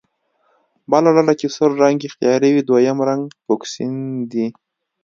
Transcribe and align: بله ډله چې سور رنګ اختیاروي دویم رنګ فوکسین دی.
بله 0.91 1.09
ډله 1.15 1.33
چې 1.39 1.47
سور 1.55 1.71
رنګ 1.83 1.99
اختیاروي 2.07 2.61
دویم 2.63 2.97
رنګ 3.09 3.23
فوکسین 3.43 3.93
دی. 4.31 4.45